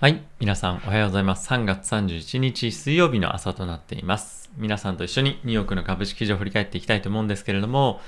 [0.00, 0.22] はい。
[0.38, 1.50] 皆さんおはようございます。
[1.50, 4.48] 3月31日水曜日の朝となっています。
[4.56, 8.00] 皆さんと一緒にニューヨークの株式市場を振り返っていきたいと思うんですけれども、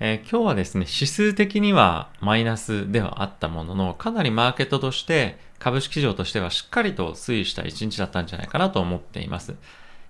[0.00, 9.54] えー、今日はですね、指数的にはマイナスではあったものの、かなりマーケットとして株式市場としてはしっかりと推移した一日だったんじゃないかなと思っています。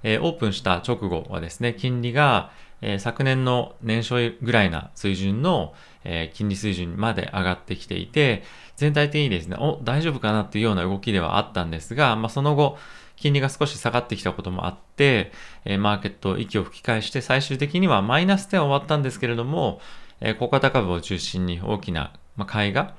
[0.04, 2.52] えー、オープンした直後はですね、金利が、
[2.82, 5.74] えー、昨年の年初ぐらいな水準の、
[6.04, 8.42] えー、金利水準まで上がってきていて、
[8.76, 12.78] 全体的にですね、お、大丈夫かなっていうような動きではあったんですが、まあ、その後、
[13.16, 15.32] 金利が少し下がってきたこともあって、
[15.64, 19.80] えー、マーケット息を吹き返して最終的にはマイナスでは終わったんですけれども、
[20.20, 22.94] えー、小型株を中心に大きな、まあ、買いが、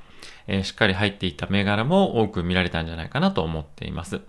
[0.47, 4.21] えー、しっかり入っていた銘柄も多く見られたんじゃないかなと思っています。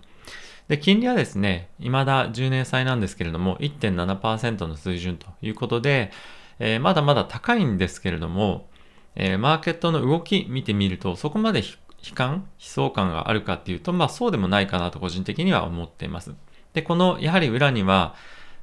[0.67, 6.11] で、金利はですね、未だ10年債なんですけれども、1.7%の水準ということで、
[6.59, 8.67] えー、まだまだ高いんですけれども、
[9.15, 16.35] えー、マーケットの動き見てみると、そこまで悲観、悲壮感があるかっていうと、まあそうでもないかなと個人的には思っています。
[16.73, 18.15] で、この、やはり裏には、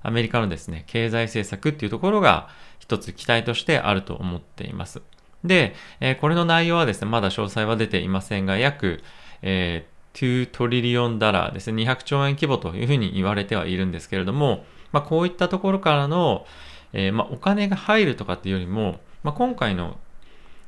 [0.02, 5.00] アメリカのですね、経済政策っていうところが一つ期待としてあると思っています。
[5.42, 9.02] で、えー、これの内容はですね、まだ詳細は出ていませんが、約、
[9.40, 16.46] えー、2トリリオンダラーですね、200兆円規模というふうに言われてはいるんですけれども、まあ、こういったところからの、
[16.92, 19.98] えー、まあ、お金が入るとかっていうよりも、まあ、今回の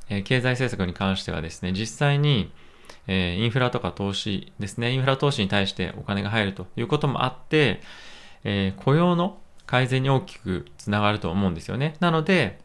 [0.09, 2.51] え経済政策に関してはですね、実際に、
[3.07, 7.81] えインフラとか投資ですね、インフラ投資に対してお金が入るということもあって、
[8.43, 11.95] え雇用の改善に大きくつながると思うんですよね。
[11.99, 12.59] なので、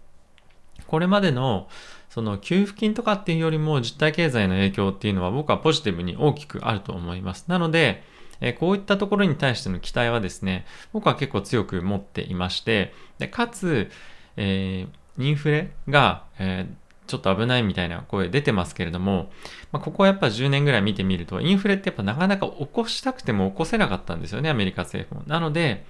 [0.93, 1.69] これまでの
[2.11, 7.47] その給付金とかっていうよりも実体経済の影響っていうのは僕はポジティブに大きくあると思います。
[7.49, 8.03] なので、
[8.43, 13.91] えこういったところに対しての期待はですね、僕は結構強く持っていまして、でかつ、
[14.37, 19.31] えー、インフレが、えー、ちょっと危ないみたいな声出てますけれども、
[19.73, 25.27] まあ、ここはやっぱ10年ぐらい見てみると、インフレってやっぱなかなか起こしたくても起こせなかったんですよね、アメリカ政府も。
[25.27, 25.87] なので、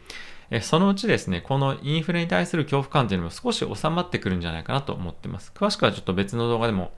[0.61, 5.53] そのうちですね、このインフレに対する恐怖感というのも少し収まってくるんじゃないかなと思ってます。
[5.55, 6.93] 詳しくはちょっと別の動画でも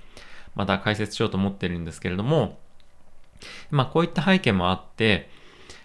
[0.55, 2.59] また解説しようと思ってるんですけれども、
[3.71, 5.29] まあこういった背景もあって、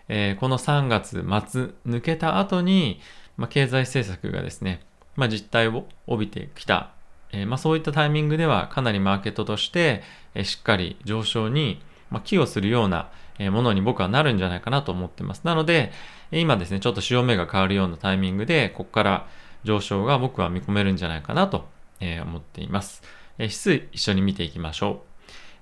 [0.07, 3.00] えー、この3月末抜けた後に、
[3.38, 4.81] まあ、経済政策がですね、
[5.16, 6.91] まあ、実態を帯びてきた
[7.31, 10.03] えー、まあ、そういったタイミングではかなりマーケットとして、
[10.34, 13.09] えー、しっかり上昇に、まあ、寄与するような、
[13.40, 15.44] ものに僕はなるんじゃないかなと思ってます。
[15.46, 15.94] なので、
[16.31, 19.28] 今ですね、ちょっと潮目が変わるようなタイミングで、ここから
[19.64, 21.68] 上昇が僕は見込めるんじゃないかなと、
[22.02, 23.02] 思っています。
[23.38, 25.03] え指数一緒に見ていきましょ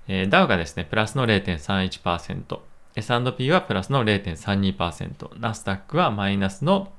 [0.08, 0.12] う。
[0.12, 2.58] えダウがですね、プラスの0.31%、
[2.96, 6.92] S&P はプラスの0.32%、ナスダックはマイナスの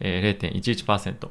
[0.00, 1.28] 0.11%、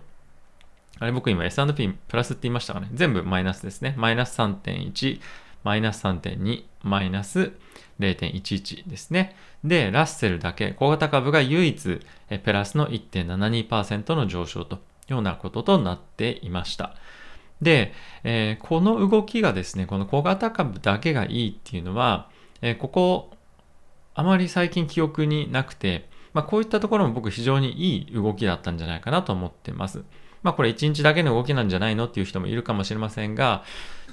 [1.00, 2.90] あれ僕今 S&P プラスって言いましたかね？
[2.94, 3.96] 全部マイナスですね。
[3.98, 5.20] マイナス3.1、
[5.64, 7.54] マイナス3.2、マイナス
[8.00, 9.36] 0.11ですね。
[9.64, 12.00] で、ラッセルだけ、小型株が唯一
[12.44, 14.80] プラスの1.72%の上昇とい
[15.10, 16.96] うようなこととなっていました。
[17.62, 17.94] で、
[18.24, 22.30] えー、この動きがですね、この小型株だけがいいっていうのは、
[22.62, 23.32] えー、ここ、
[24.16, 30.04] あまり最近記憶になくて、まあ、こういったところも僕非常にいい動きだったんじゃないかなと思ってます。
[30.44, 33.64] まあこれ1日だけの動きなんじゃないのっていう人もいるかもしれませんが、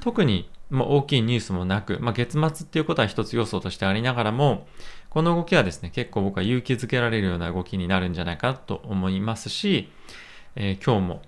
[0.01, 4.67] 特にもう大きいニュースもなく、まあ、月末っていうことは一つ要素としてありながらも、
[5.11, 9.91] この動きはですね、結構僕は勇気づけられるような動きになるんじゃないかと思いますし、
[10.55, 11.23] えー、今日も、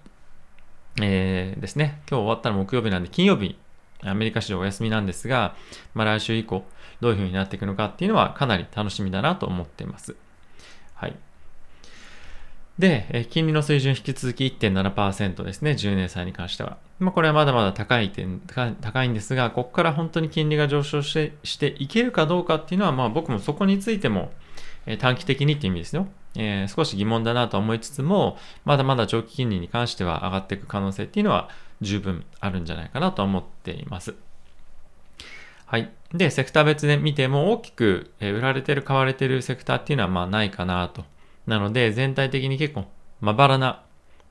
[1.01, 3.59] えー、ですね、今日終わったら木曜日なんで、金曜日、
[4.05, 5.57] アメリカ市場お休みなんですが、
[5.95, 6.65] まあ、来週以降、
[7.01, 10.15] どういう風になっていくのかっていうのはかなり楽しみだなと思っています。
[10.95, 11.17] はい。
[12.83, 16.79] で、金利の水準引き続き1.7%ですね、10年債に関しては。
[16.99, 24.33] まあ、これはまだまだ高い点高いんですが、ここから本当に金利が上昇してしていけるかどうかっていうのは、まあ、僕もそこについても、
[24.85, 31.51] え短期的にっていう意味ですよ、えー、少し疑問だなと思いつつも、まだまだ長期金利に関しては上がっていく可能性っていうのは
[31.83, 34.17] 十分あるんじゃないかなと思っています。
[35.67, 35.89] はい。
[36.13, 41.05] で、セクター別で見ても大きく売られてる、買われてるセクターっていうのはまあないかなと
[41.47, 42.85] なので、全体的に結構
[43.21, 43.83] まばらな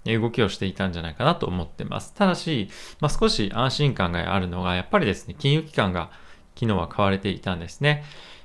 [0.05, 2.13] 動きをしていたんじゃないかなと思ってます。
[2.13, 2.69] ただし、
[2.99, 6.11] まあ、少し安心感があるのが、やっぱりですね、金融機関が
[6.55, 8.03] 昨日は買われていたんですね。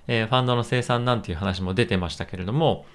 [0.09, 2.87] えー、ファンドの生産なんていう話も出てましたけれども、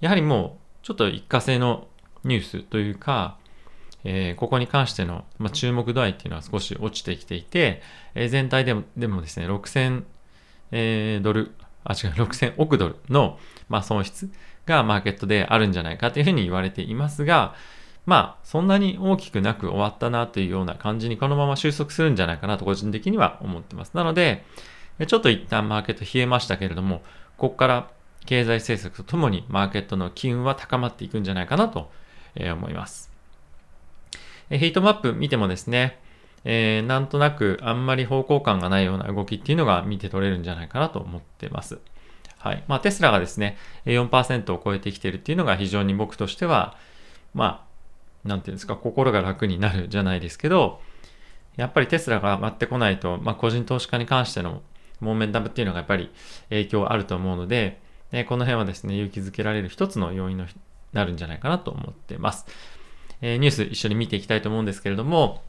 [0.00, 1.86] やはりもう、ちょっと一過性の
[2.24, 3.36] ニュースというか、
[4.04, 7.82] えー、ここに関しての、まあ、注目度合いっていうのは少し落ちてきていて、
[8.14, 10.04] えー、全体でもでもですね、6000、
[10.70, 11.54] えー、ドル、
[11.84, 13.38] あ、違う、6000億ドルの、
[13.68, 14.30] まあ、損失
[14.68, 17.54] がマーケットであるんじゃないかというふうに言われていますが、
[18.06, 23.92] まあ、そんなに大きくなく終わったなというような感じにこのまま収束するんじゃないかなと個人的には思ってます。
[23.94, 24.44] なので、
[25.06, 27.02] ちょっと一旦マーケット冷えましたけれども、
[27.36, 27.90] ここから
[28.24, 31.90] 経済政策とともにマーケットの機運は高まっていくんじゃないかなと
[32.36, 33.10] 思います。
[34.50, 35.98] ヒートマップ見てもですね、
[36.44, 41.78] えー、なんとなくあんまり方向感がないような動きっていうのが見て取れるんじゃないかなと思ってます。
[42.38, 42.64] はい。
[42.68, 46.76] まあ、テスラがですね、4%を超えてきているっていうのが非常に僕としては、
[47.34, 47.66] ま
[48.24, 50.80] あ、なんていうんですか、心が楽になるじゃないですけど、
[51.56, 54.62] やっぱりテスラが上がってこないと、まあ、個人投資家に関しての
[55.00, 56.10] モーメンタムっていうのがやっぱり
[56.50, 57.80] 影響あると思うので、
[58.12, 60.44] えこの辺はですね、勇気づけられる一つの要因に
[60.92, 62.46] なるんじゃないかなと思ってます。
[63.20, 65.42] え、ニュース一緒に見ていきたいと思うんですけれども、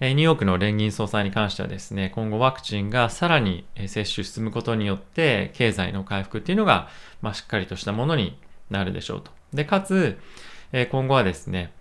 [0.00, 6.88] ニューヨークの連銀総裁に関してはですね、今後ワクチンがさらに接種進むことによって、経済の回復っていうのが、
[7.22, 8.38] まあ、しっかりとしたものに
[8.68, 9.30] なるでしょうと。
[9.54, 10.18] で、かつ、
[10.90, 11.72] 今後はですね、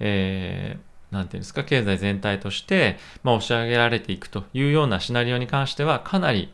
[0.00, 6.52] えー、なんていうんですか、経済全体として、まあ、押し上げられていくというようなシナリオに関しては、かなり、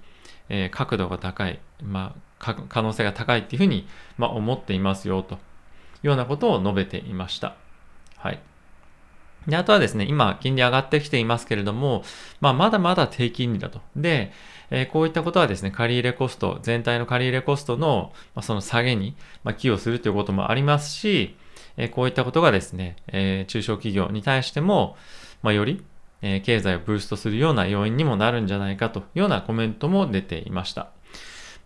[0.49, 3.89] えー、角度が高い、まあ、可能性が高いっていうふうに、
[4.19, 5.39] まあ、思っていますよとい
[6.05, 7.57] うようなことを述べていました。
[8.19, 8.41] はい。
[9.47, 12.05] で、あとはですね、今、金利上がってきていますけれども、
[12.41, 13.81] まあ、まだまだ低金利だと。
[13.97, 14.33] で、
[14.71, 21.37] えー、こういったことはですね、借入コスト、全体の借入コストの、まあ、その下げに、まあ、寄与するということもありますし、
[21.77, 24.97] えー、こういったことがですね、えー、中小企業に対しても、
[25.43, 25.85] まあ、より、
[26.25, 30.91] え経済をブーストするような要因にもなるんじゃないかというようなコメントも出ていました。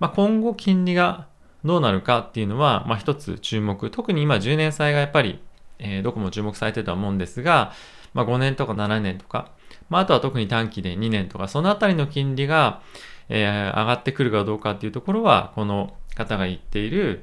[0.01, 1.27] まあ、今後金利が
[1.65, 3.91] どうなるかっていうのは、まあ、一つ注目。
[3.91, 5.41] 特に今10年債がやっぱり
[5.79, 7.73] えー、どこも注目されてるとは思うんですが、
[8.15, 9.51] まあ、5年とか7年とか、
[9.89, 12.83] まあ、あとは特に短期で2年とか、そのあたりの金利が、
[13.29, 17.23] えー、上がってくるかどうかっていうところは、この方が言っている、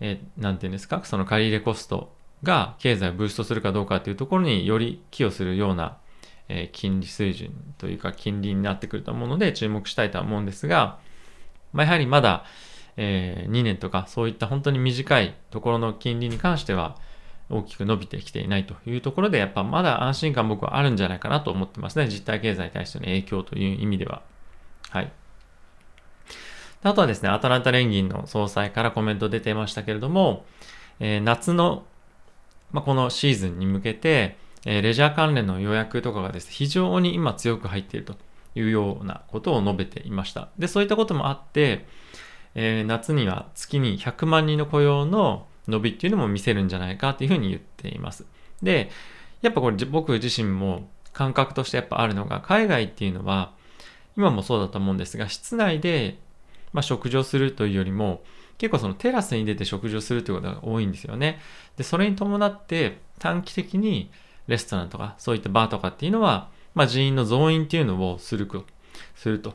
[0.00, 5.98] えー、なんていうんですか、その借り入れコストが経済をブーストするかどうかっていうところにより寄与するような、
[6.48, 10.98] えー、金利水準というか金利になってくると思うので注目したいとは思うんですが、
[11.72, 12.44] まあ、やはりまだ、
[12.96, 16.98] えー、2年とかそういった本当に短いところの金利に関しては、
[17.54, 22.08] 大きく伸びてきていないというところで、やっぱまだ安心感僕はあるんじゃないかなと思ってますね。
[22.08, 24.22] 実体経済に対しての影響という意味では。
[24.90, 25.12] はい。
[26.82, 30.44] あとはですね、アトランタ連銀の総裁からコメント出てましたけれども、
[31.00, 31.84] えー、夏の、
[32.72, 34.36] まあ、このシーズンに向けて、
[34.66, 38.16] えー、レジャー関連の予約とかがですね、非常に今強く入っていると
[38.54, 40.48] いうようなことを述べていました。
[40.58, 41.86] で、そういったこともあって、
[42.54, 48.24] えー、夏には月に100万人の雇用の伸びっていうのも見せるんじゃないかっていうふうに言っています。
[48.62, 48.90] で、
[49.42, 53.52] やっぱこれ僕自身も感覚としてやっぱあるのが、海外っていうのは、
[54.16, 56.18] 今もそうだと思うんですが、室内で、
[56.72, 58.22] まあ、食事をするというよりも、
[58.58, 61.40] 結構そのテラスに出て食事をするということが多いんですよね。
[61.76, 64.10] で、それに伴って短期的に
[64.46, 68.48] レストランとかそういったバーとかっていうのは、まあ、人員の増員っていうのをする
[69.14, 69.54] すると。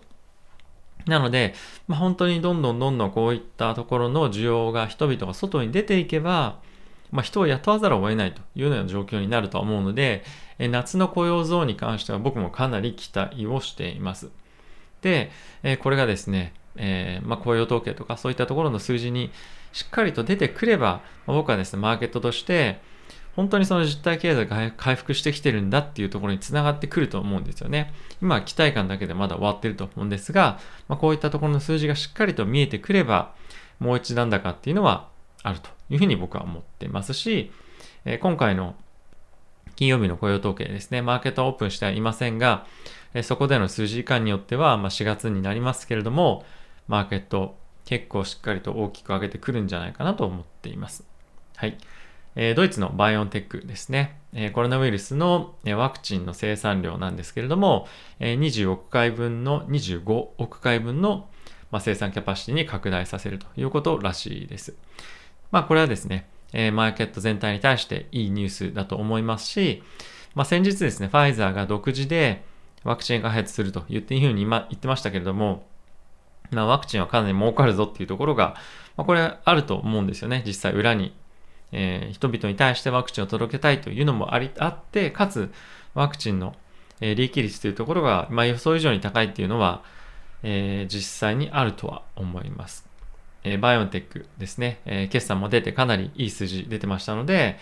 [1.05, 1.53] なので、
[1.87, 6.59] まあ、本当にどんどんどんどんこういったところの需要が人々が外に出ていけば、
[7.11, 10.23] まあ、人を雇わざるを得ないというような状況になるとは思うので、
[10.59, 14.29] え夏の雇用増に関しては僕もかなり期待をしています。
[15.01, 15.31] で、
[15.63, 19.31] えこれがですね、えー、まあ、雇用統計とかそういったところの数字に
[19.71, 22.79] しっかりと出てくれば、ま、僕はですね、マーケットとして、
[23.35, 27.93] 本当にその実体経済が回復してきてるんだっていうところにつながってくると思うんですよね。
[28.21, 33.33] 今は期待感だけでまだ終わってると思うんですが、まあ、こういったところの数字がしっかりと見えてくれば、
[33.79, 35.09] もう一段高っていうのは
[35.43, 37.51] あるというふうに僕は思ってますし、
[38.05, 38.75] えー、今回の
[39.75, 42.65] 金曜日の雇用統計ですね、マーケットはオープンしてはいませんが、
[43.13, 46.45] え、そこでの数字間によっては、まあ、4月になりますけれども、
[46.87, 51.05] マーケット結構しっかりと大きく上げてくるんじゃないかなと思っています。
[51.55, 51.77] はい。
[52.35, 57.87] えドイツのバイオンテックですね、えコロナウイルスのワクチンの生産量なんですけれども、
[58.19, 60.03] え20億回分の25
[60.37, 61.27] 億回分の、
[61.71, 64.75] ま生産キャパシティに拡大させるということらしいです。
[65.51, 69.83] まあこれはですね、えマーケット全体に対していいニュースだと思いますし、
[70.35, 72.43] まあ、先日ですね、ファイザーが独自で
[72.83, 75.67] ワクチン開発すると言っていいふうに今言ってましたけれども、
[76.51, 78.55] まあ、ワクチンはかなり儲かるぞっていうところが、
[78.95, 80.43] まあ、これあると思うんですよね。
[80.45, 81.13] 実際裏に
[81.71, 85.51] えー、人々に対してワクチンを届けたいというのもありあって、かつ
[85.93, 86.55] ワクチンの、
[87.01, 89.83] えー、利益率というところが、まあ、予想以上に高いっていうのは、
[90.43, 92.89] えー、実際にあるとは思います。
[93.43, 97.57] えバイオンテックですね、え決算も出てかなりいい数字出てましたので、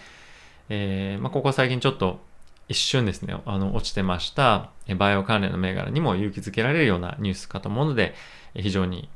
[0.69, 2.19] えまあ、ここ最近ちょっと
[2.67, 8.15] 一瞬ですね、あの落ちてました、えバイオ関連の銘柄にも勇気づけられるようなニュースかと思うので、
[8.55, 9.09] え非常に、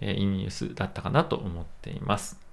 [0.00, 2.45] えいいニュースだったかなと思っています。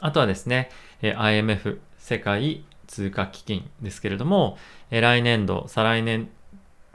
[0.00, 0.70] あとはですね、
[1.02, 4.58] IMF 世界通貨基金ですけれども、
[4.90, 6.28] 来年度、再来年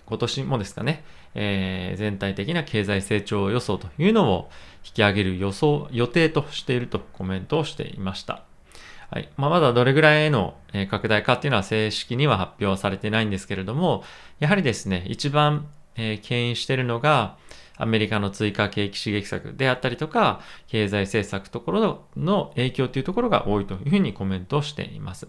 [0.06, 1.04] 今年もですかね、
[1.36, 4.50] えー、全体的な経済成長予想というのを
[4.86, 8.44] 引き上げる予想、予定としているとコメントをしていました。
[9.10, 10.56] はいまあ、まだどれぐらいの
[10.90, 14.04] 拡大かっていうのは正式には発表されてないんですけれども、
[14.40, 17.38] やはりですね、一番、えー、牽引しているのが、
[17.78, 25.28] アメリカの追加景気刺激策であったりとか、経済政策ところの影響というところが多いというふうにコメントしています。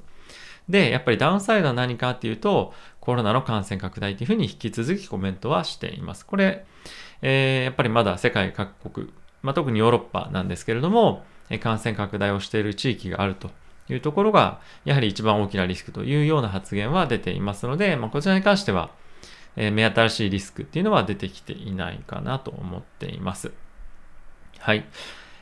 [0.69, 6.25] で、やっぱりダウンサイドは何かっていうと、コロナの感染拡大というふうに引き続きコメントはしています。
[6.25, 6.65] これ、
[7.23, 9.09] えー、やっぱりまだ世界各国、
[9.43, 11.25] まあ、特にヨーロッパなんですけれども、
[11.61, 13.51] 感染拡大をしている地域があると
[13.91, 18.91] いうところが、やはり一番大きなリスクというような発言は出ていますので、まあ、こちらに関しては、
[19.57, 23.53] え、目新しいリスクっていうのは出てきていないかなと思っています。
[24.59, 24.85] はい。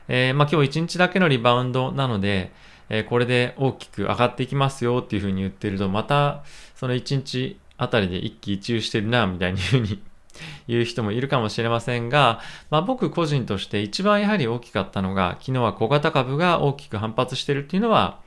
[0.09, 2.52] えー、まあ、今日一日だけのリバウンドなので、
[2.88, 10.02] えー、これで大きく上がっていきますよっていうふうに言ってると、またその一日あたりで一喜一憂してるな、みたいにふうに
[10.69, 12.40] 言う人もいるかもしれませんが、
[12.71, 18.21] まあ、僕個人として一番やはり大きかったのが、昨日は小型株が大きく反発してるっていうのは、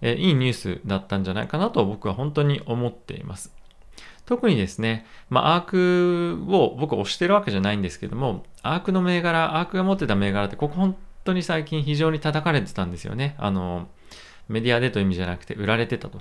[0.00, 3.54] えー、いいニュースだったんじゃないかなと僕は本当に思っています。
[4.28, 13.36] 特にですね、まあ、アークを僕押してるわけじゃないんですけども、アークの銘柄、アークが持ってた銘柄って、ここ本当に最近非常に叩かれてたんですよね。
[13.38, 13.88] あの、
[14.46, 16.20] メディアでという意味じゃなくて売られてたと。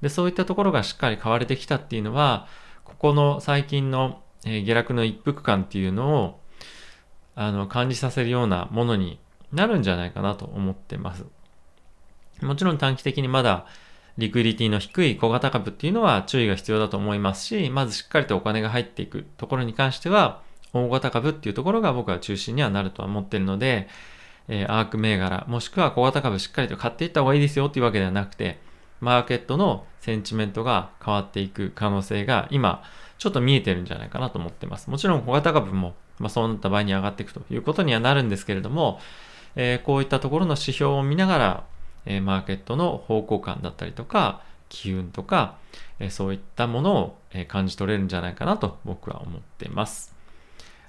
[0.00, 2.46] で、そういったところがしっかり買われてきたっていうのは、
[2.84, 6.40] ここの最近の、え、下落の一服感っていうのを、
[7.34, 9.18] あの、感じさせるようなものに
[9.52, 11.26] なるんじゃないかなと思ってます。
[12.40, 13.66] もちろん短期的にまだ
[14.18, 20.42] リクイリティの低い小型株っていうのは注意が必要だと思いますし、まずしっかりとお金が入っていくところに関しては、
[20.72, 23.88] 大型株っていうところが僕は中心にはなるとは思ってるので、
[24.48, 28.58] えー、アーク銘柄、もしくは小型株しっかりと買っていった方がいいですよっていうわけではなくて、
[29.00, 32.82] マーケットのセンチメントが変わっていく可能性が今、
[33.18, 34.90] ちょっと見えてるんじゃないかなと思ってます。
[34.90, 39.00] もちろん小型株も、まあ、そうなった場合に上がっていくということにはなるんですけれども、
[39.54, 41.64] えー、こういったところの指標を見ながら、
[42.06, 45.56] えマーケットの方向感だったりとか、機運とか、
[45.98, 50.14] えそういったものを、え感じ取れるんじゃないかなと僕は思っています。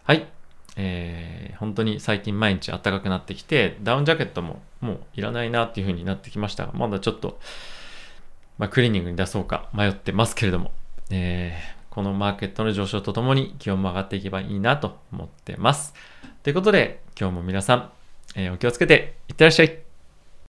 [0.03, 0.27] はい。
[0.75, 7.39] えー、本当に最近毎日暖かくなってきて、ダウンジャケットももういらないなっていう風になってきましたが、まだちょっと、
[8.57, 10.71] まあ、クリーニングに出そうか迷ってますけれども、
[11.09, 15.93] えー、このマーケットの上昇とともに気温も上がっていけばいいなと思ってます。
[16.41, 17.91] ということで、今日も皆さん、
[18.35, 19.82] えー、お気をつけていってらっしゃい。